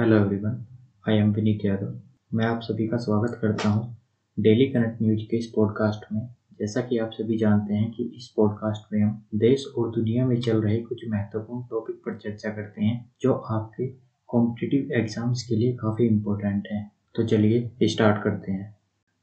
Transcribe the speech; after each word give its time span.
Hello 0.00 0.16
everyone 0.16 0.66
I 1.08 1.16
am 1.16 1.32
Vineet 1.32 1.64
Yadav 1.64 2.36
मैं 2.36 2.46
आप 2.46 2.60
सभी 2.62 2.88
का 2.88 2.96
स्वागत 2.96 3.38
करता 3.42 3.68
हूँ 3.68 3.96
डेली 4.40 4.66
कनेक्ट 4.66 5.02
न्यूज़ 5.02 5.22
के 5.22 5.36
इस 5.36 5.46
पॉडकास्ट 5.46 6.12
में। 6.12 6.20
जैसा 6.60 6.80
कि 6.80 6.98
आप 6.98 7.10
सभी 7.12 7.38
जानते 7.38 7.74
हैं 7.74 7.90
कि 7.92 8.04
इस 8.16 8.32
पॉडकास्ट 8.36 8.92
में 8.92 9.02
हम 9.02 9.24
देश 9.34 9.66
और 9.78 9.90
दुनिया 9.90 10.26
में 10.26 10.40
चल 10.40 10.62
रहे 10.62 10.76
कुछ 10.80 11.00
महत्वपूर्ण 11.08 11.62
टॉपिक 11.70 11.96
पर 11.96 12.16
चर्चा 12.16 12.50
करते 12.50 12.84
हैं, 12.84 13.10
जो 13.20 13.32
आपके 13.32 13.86
कॉम्पिटिटिव 14.28 14.92
एग्ज़ाम्स 14.92 15.42
के 15.42 15.56
लिए 15.56 15.72
काफ़ी 15.72 16.06
इम्पोर्टेंट 16.06 16.68
हैं। 16.72 16.92
तो 17.14 17.26
चलिए 17.26 17.70
स्टार्ट 17.82 18.22
करते 18.24 18.52
हैं। 18.52 18.76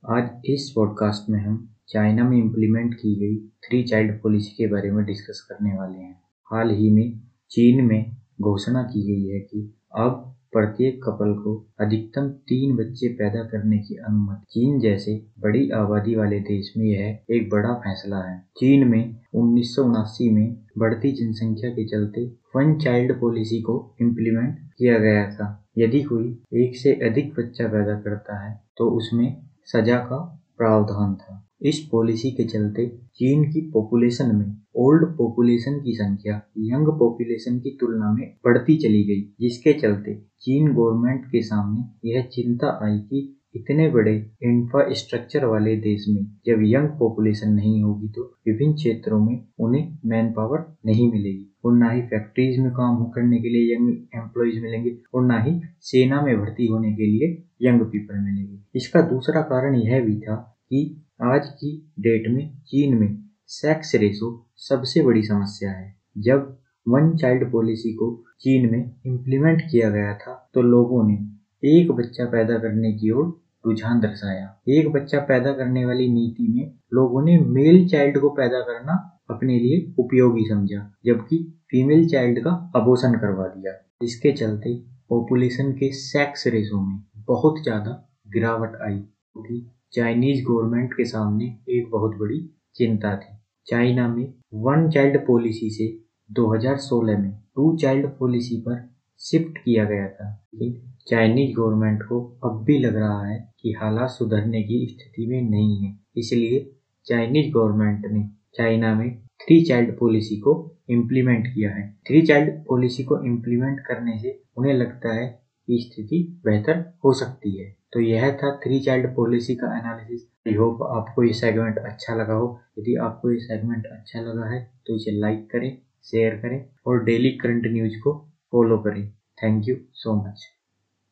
आज 0.03 0.29
इस 0.45 0.71
पॉडकास्ट 0.75 1.29
में 1.29 1.39
हम 1.39 1.75
चाइना 1.87 2.29
में 2.29 2.37
इम्प्लीमेंट 2.37 2.93
की 2.93 3.15
गई 3.15 3.37
थ्री 3.37 3.83
चाइल्ड 3.83 4.21
पॉलिसी 4.21 4.51
के 4.51 4.67
बारे 4.67 4.91
में 4.91 5.05
डिस्कस 5.05 5.47
करने 5.49 5.77
वाले 5.77 5.97
हैं। 5.97 6.21
हाल 6.51 6.69
ही 6.69 6.89
में 6.89 7.19
चीन 7.51 7.85
में 7.85 8.15
घोषणा 8.41 8.83
की 8.83 9.03
गई 9.03 9.27
है 9.27 9.39
कि 9.39 9.73
अब 9.97 10.34
प्रत्येक 10.55 11.03
कपल 11.03 11.33
को 11.33 11.53
अधिकतम 11.79 12.27
तीन 12.49 12.75
बच्चे 12.75 13.07
पैदा 13.13 13.43
करने 13.43 13.77
की 13.77 13.95
अनुमति। 13.97 14.45
चीन 14.51 14.79
जैसे 14.79 15.15
बड़ी 15.39 15.69
आबादी 15.69 16.15
वाले 16.15 16.39
देश 16.41 16.73
में 16.77 16.85
यह 16.85 17.35
एक 17.35 17.49
बड़ा 17.49 17.73
फैसला 17.75 18.21
है। 18.29 18.37
चीन 18.57 18.87
में 18.87 19.15
उन्नीस 19.33 19.75
सौ 19.75 19.83
उनासी 19.83 20.29
में 20.29 20.55
बढ़ती 20.77 21.11
जनसंख्या 21.11 21.69
के 21.69 21.85
चलते 21.87 22.25
वन 22.55 22.77
चाइल्ड 22.77 23.19
पॉलिसी 23.19 23.61
को 23.61 23.75
इम्प्लीमेंट 24.01 24.57
किया 24.77 24.97
गया 24.99 25.29
था। 25.31 25.47
यदि 25.77 26.01
कोई 26.03 26.27
एक 26.53 26.77
से 26.77 26.93
अधिक 27.09 27.33
बच्चा 27.39 27.67
पैदा 27.67 27.99
करता 28.01 28.43
है 28.45 28.59
तो 28.77 28.89
उसमें 28.89 29.35
सजा 29.65 29.97
का 29.97 30.17
प्रावधान 30.57 31.15
था। 31.15 31.44
इस 31.61 31.79
पॉलिसी 31.91 32.31
के 32.31 32.43
चलते 32.43 32.87
चीन 33.15 33.43
की 33.43 33.61
पॉपुलेशन 33.71 34.35
में 34.35 34.45
ओल्ड 34.77 35.05
पॉपुलेशन 35.17 35.79
की 35.79 35.93
संख्या 35.95 36.35
यंग 36.65 36.87
पॉपुलेशन 36.99 37.59
की 37.59 37.77
तुलना 37.79 38.11
में 38.13 38.25
बढ़ती 38.45 38.75
चली 38.77 39.03
गई, 39.03 39.21
जिसके 39.39 39.73
चलते 39.73 40.15
चीन 40.41 40.67
गवर्नमेंट 40.67 41.25
के 41.25 41.41
सामने 41.41 42.09
यह 42.09 42.27
चिंता 42.33 42.79
आई 42.85 42.97
कि 42.99 43.31
इतने 43.55 43.87
बड़े 43.89 44.13
इंफ्रास्ट्रक्चर 44.43 45.45
वाले 45.45 45.75
देश 45.81 46.05
में 46.09 46.23
जब 46.45 46.61
यंग 46.65 46.87
पॉपुलेशन 46.99 47.53
नहीं 47.53 47.81
होगी 47.83 48.09
तो 48.09 48.23
विभिन्न 48.47 48.73
क्षेत्रों 48.73 49.19
में 49.25 49.35
उन्हें 49.59 49.97
मैन 50.05 50.31
पावर 50.31 50.65
नहीं 50.85 51.11
मिलेगी। 51.11 51.51
और 51.65 51.77
ना 51.77 51.91
ही 51.91 52.01
फैक्ट्रीज 52.01 52.59
में 52.59 52.71
काम 52.71 53.03
करने 53.11 53.37
के 53.41 53.49
लिए 53.49 53.75
यंग 53.75 53.89
एम्प्लॉयज़ 54.15 54.59
मिलेंगे 54.63 54.95
और 55.13 55.25
ना 55.25 55.41
ही 55.43 55.59
सेना 55.81 56.21
में 56.21 56.35
भर्ती 56.39 56.67
होने 56.67 56.91
के 56.93 57.05
लिए 57.05 57.31
यंग 57.61 57.81
पीपल 57.85 58.19
मिलेंगे। 58.25 58.59
इसका 58.75 59.01
दूसरा 59.01 59.41
कारण 59.41 59.75
यह 59.75 60.03
भी 60.05 60.19
था 60.19 60.35
कि 60.71 60.81
आज 61.23 61.47
की 61.53 61.71
डेट 61.99 62.27
में 62.29 62.49
चीन 62.67 62.97
में 62.97 63.17
सेक्स 63.49 63.95
रेशो 63.95 64.29
सबसे 64.59 65.01
बड़ी 65.03 65.21
समस्या 65.23 65.71
है। 65.71 65.93
जब 66.17 66.57
वन 66.85 67.15
चाइल्ड 67.17 67.51
पॉलिसी 67.51 67.93
को 67.93 68.09
चीन 68.41 68.69
में 68.71 68.79
इम्प्लीमेंट 69.07 69.61
किया 69.61 69.89
गया 69.89 70.13
था 70.17 70.33
तो 70.53 70.61
लोगों 70.63 71.07
ने 71.07 71.15
एक 71.63 71.91
बच्चा 71.91 72.25
पैदा 72.25 72.57
करने 72.59 72.91
की 72.93 73.11
ओर 73.11 73.25
रुझान 73.65 73.99
दर्शाया। 73.99 74.45
एक 74.69 74.91
बच्चा 74.91 75.19
पैदा 75.19 75.51
करने 75.53 75.85
वाली 75.85 76.07
नीति 76.11 76.47
में 76.49 76.71
लोगों 76.93 77.23
ने 77.25 77.37
मेल 77.39 77.87
चाइल्ड 77.89 78.19
को 78.19 78.29
पैदा 78.31 78.59
करना 78.63 78.93
अपने 79.29 79.57
लिए 79.59 79.93
उपयोगी 79.99 80.43
समझा, 80.49 80.91
जबकि 81.05 81.37
फीमेल 81.71 82.07
चाइल्ड 82.09 82.39
का 82.39 82.51
अबोशन 82.75 83.17
करवा 83.19 83.47
दिया। 83.47 83.73
इसके 84.01 84.31
चलते 84.33 84.75
पॉपुलेशन 85.09 85.71
के 85.71 85.91
सेक्स 85.93 86.47
रेशो 86.47 86.81
में 86.81 86.99
बहुत 87.27 87.61
ज़्यादा 87.63 87.91
गिरावट 88.33 88.75
आई। 88.81 89.03
क्योंकि 89.35 89.71
चाइनीज़ 89.91 90.45
गवर्नमेंट 90.45 90.93
के 90.93 91.05
सामने 91.05 91.45
एक 91.69 91.89
बहुत 91.91 92.15
बड़ी 92.15 92.55
चिंता 92.75 93.17
थी। 93.17 93.37
चाइना 93.65 94.15
में 94.15 94.33
वन 94.53 94.89
चाइल्ड 94.89 95.27
पॉलिसी 95.27 95.69
से 95.69 95.99
2016 96.31 97.17
में 97.17 97.31
टू 97.55 97.77
चाइल्ड 97.77 98.05
पॉलिसी 98.05 98.57
पर 98.57 98.95
शिफ्ट 99.19 99.57
किया 99.57 99.85
गया 99.85 100.07
था। 100.07 100.47
लेकिन 100.55 100.93
चाइनीज़ 101.07 101.55
गवर्नमेंट 101.55 102.03
को 102.03 102.39
अब 102.43 102.63
भी 102.63 102.79
लग 102.79 102.95
रहा 102.95 103.27
है 103.27 103.53
कि 103.59 103.71
हालात 103.71 104.09
सुधरने 104.09 104.63
की 104.63 104.87
स्थिति 104.87 105.27
में 105.27 105.41
नहीं 105.41 105.85
है। 105.85 105.99
इसलिए 106.17 106.75
चाइनीज़ 107.05 107.53
गवर्नमेंट 107.53 108.05
ने 108.05 108.29
चाइना 108.57 108.95
में 108.95 109.21
थ्री 109.21 109.63
चाइल्ड 109.63 109.97
पॉलिसी 109.99 110.37
को 110.37 110.77
इम्प्लीमेंट 110.89 111.47
किया 111.47 111.71
है। 111.71 111.99
थ्री 112.07 112.21
चाइल्ड 112.21 112.65
पॉलिसी 112.65 113.03
को 113.03 113.25
इम्प्लीमेंट 113.25 113.79
करने 113.79 114.19
से 114.19 114.43
उन्हें 114.57 114.73
लगता 114.73 115.13
है 115.13 115.44
कि 115.67 115.77
स्थिति 115.81 116.21
बेहतर 116.45 116.83
हो 117.05 117.13
सकती 117.13 117.57
है। 117.57 117.69
तो 117.93 117.99
यह 117.99 118.29
था 118.33 118.51
थ्री 118.63 118.79
चाइल्ड 118.79 119.15
पॉलिसी 119.15 119.55
का 119.55 119.77
एनालिसिस 119.77 120.25
आई 120.47 120.53
होप 120.53 120.83
आपको 120.91 121.23
ये 121.23 121.33
सेगमेंट 121.33 121.77
अच्छा 121.79 122.15
लगा 122.15 122.33
हो। 122.33 122.57
यदि 122.79 122.95
आपको 123.03 123.31
ये 123.31 123.39
सेगमेंट 123.39 123.85
अच्छा 123.91 124.21
लगा 124.21 124.49
है 124.53 124.61
तो 124.87 124.95
इसे 124.95 125.19
लाइक 125.19 125.47
करें 125.51 125.71
शेयर 126.05 126.35
करें 126.35 126.59
और 126.87 127.03
डेली 127.03 127.31
करंट 127.37 127.71
न्यूज़ 127.73 127.97
को 128.03 128.17
फॉलो 128.53 128.77
करें। 128.79 129.07
Thank 129.37 129.67
you 129.67 129.75
so 129.93 130.15
much 130.21 130.45